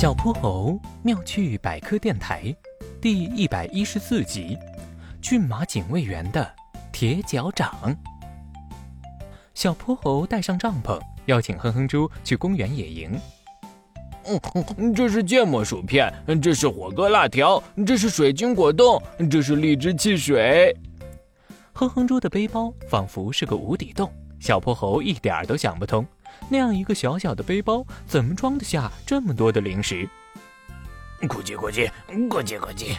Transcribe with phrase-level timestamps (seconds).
[0.00, 2.54] 小泼猴妙趣百科电台
[3.00, 4.56] 第一百一十四集：
[5.20, 6.48] 骏马警卫员的
[6.92, 7.74] 铁脚掌。
[9.54, 13.18] 小泼猴带上帐篷，邀请哼哼猪去公园野营。
[14.76, 20.72] 嗯，这是芥末薯片，这是火锅辣条，这是水晶果冻，这是荔枝汽水。
[21.72, 24.08] 哼哼猪的背包仿佛是个无底洞，
[24.38, 26.06] 小泼猴一点儿都想不通。
[26.48, 30.08] 那样一个小小的背包，怎么装得下这么多的零食？
[31.22, 31.90] 咕叽咕叽，
[32.28, 32.96] 咕叽咕叽。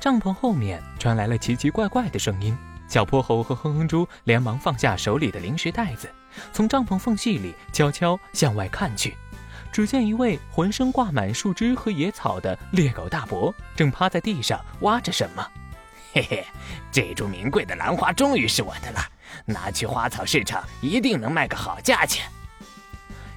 [0.00, 2.56] 帐篷后面传来了奇奇怪怪的声音。
[2.88, 6.08] 小泼猴和哼哼猪连忙放下手里的零食袋子，
[6.52, 9.16] 从帐篷缝隙里悄悄向外看去。
[9.72, 15.44] 只见一位浑身挂满树枝和野草的猎狗大伯，正趴在地上挖着什么。
[16.12, 16.46] 嘿嘿，
[16.92, 19.00] 这株名贵的兰花终于是我的了，
[19.44, 22.30] 拿去花草市场一定能卖个好价钱。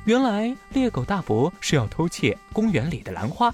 [0.06, 3.54] 原来猎狗大伯是要偷窃公园里的兰花，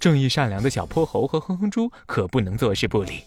[0.00, 3.22] 正义善良的小泼猴和哼哼猪可不能坐视不理。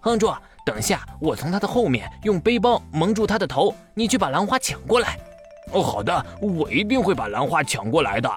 [0.00, 0.32] 哼猪，
[0.64, 5.18] 等下我从他的后面用背包蒙住他的头，你去把兰花抢过来。
[5.72, 8.30] 哦，好的，我一定会把兰花抢过来的。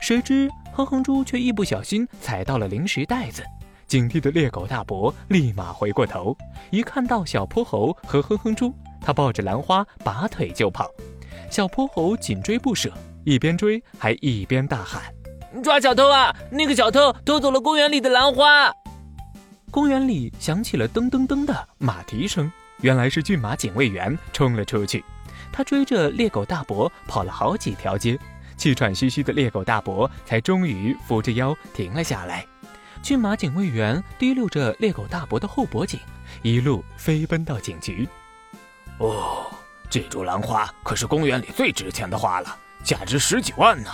[0.00, 3.44] 谁知哼哼猪却一不小心踩到了零食袋子，
[3.86, 6.36] 警惕的猎狗大伯立马回过头，
[6.70, 10.90] 一看到小泼猴和哼哼猪，他抱着兰花拔腿就跑。
[11.52, 12.90] 小泼猴紧追不舍，
[13.26, 15.02] 一边追还一边大喊
[15.62, 16.34] ：“抓小偷啊！
[16.50, 18.72] 那个小偷偷走了公园里的兰花！”
[19.70, 25.04] 公园里响起了噔噔噔的马蹄声，原来是骏马警卫员冲了出去。
[25.52, 28.18] 他追着猎狗大伯跑了好几条街，
[28.56, 32.46] 气喘吁吁的猎狗大伯才终于扶着腰停了下来。
[33.02, 36.00] 骏马警卫员提溜着猎狗大伯的后脖颈，
[36.40, 38.08] 一路飞奔到警局。
[38.96, 39.52] 哦。
[39.92, 43.90] 这株兰花可是公园里最值钱的花了，价值十几万呢。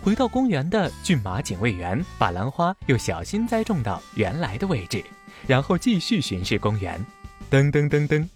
[0.00, 5.04] 回到公园的骏马警卫员把兰花又小心栽种到原来的位置，
[5.44, 7.04] 然后继续巡视公园。
[7.50, 8.28] 噔噔噔噔，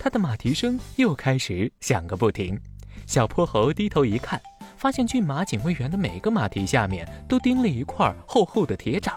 [0.00, 2.60] 他的马蹄声又开始响个不停。
[3.06, 4.42] 小泼猴低头一看，
[4.76, 9.16] 发现骏马警卫员的每个马蹄下面都钉了一块厚厚的铁掌。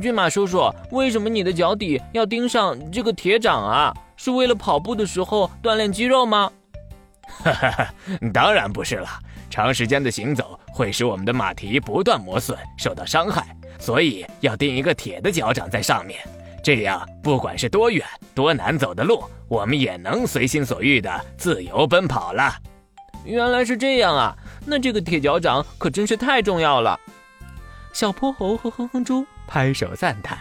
[0.00, 3.94] 骏马叔叔，为什么你的脚底要钉上这个铁掌啊？
[4.16, 6.50] 是为了跑步的时候锻炼肌肉吗？
[7.42, 7.94] 哈哈哈，
[8.32, 9.08] 当然不是了。
[9.48, 16.20] 长时间的行走会使我们的马蹄不断磨损，受到伤害，所以要钉一个铁的脚掌在上面。
[16.62, 22.54] 这样，不管是多远、多难走的路，我们也能随心所欲的自由奔跑了。
[23.24, 24.36] 原来是这样啊！
[24.66, 26.98] 那这个铁脚掌可真是太重要了。
[27.92, 30.38] 小泼猴和哼哼猪拍手赞叹。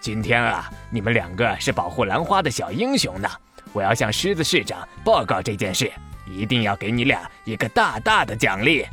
[0.00, 3.28] 今天啊，你们两个是保护兰花的小英雄呢！
[3.72, 5.90] 我要向狮子市长报告这件事，
[6.26, 8.84] 一定要给你俩一个大大的奖励。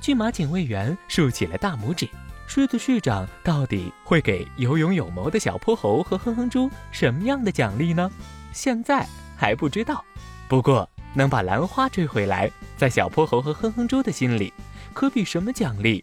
[0.00, 2.08] 骏马警卫员竖起了大拇指。
[2.46, 8.10] 狮子市长到底会给有勇有谋的小泼猴和哼哼猪什么样的奖励呢？
[8.52, 9.06] 现在
[9.36, 10.02] 还不知道。
[10.48, 14.52] 不过能把兰花追回来，在小泼猴和哼哼猪的心里，
[14.94, 16.02] 可比什么奖励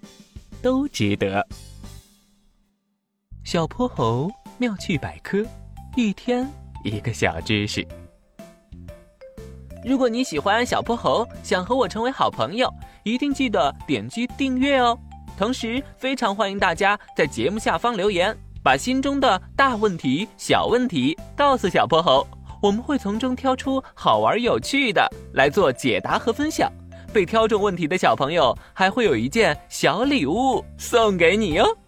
[0.66, 1.48] 都值得。
[3.44, 4.28] 小泼猴
[4.58, 5.46] 妙趣百科，
[5.96, 6.52] 一天
[6.84, 7.88] 一个小知识。
[9.84, 12.68] 如果你喜欢小泼猴，想和我成为好朋友，
[13.04, 14.98] 一定记得点击订阅哦。
[15.38, 22.28] 同时，非常欢迎大家在节目下方留言，把心中的大问题、小问题告诉小泼猴，
[22.60, 26.74] 我们会从中挑出好玩有趣的来做解答和分享。
[27.16, 31.85] 被挑中问题的小朋友还会有一件小礼物送给你哟。